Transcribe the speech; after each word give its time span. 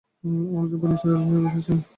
অনেকদিন 0.51 0.79
পর 0.81 0.87
নিসার 0.91 1.11
আলি 1.13 1.25
সাহেব 1.25 1.45
এসেছেন। 1.49 1.77